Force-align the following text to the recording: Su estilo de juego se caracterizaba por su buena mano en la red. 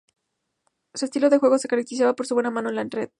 Su 0.95 1.05
estilo 1.05 1.29
de 1.29 1.37
juego 1.37 1.59
se 1.59 1.67
caracterizaba 1.67 2.15
por 2.15 2.25
su 2.25 2.33
buena 2.33 2.49
mano 2.49 2.69
en 2.71 2.75
la 2.75 2.87
red. 2.89 3.09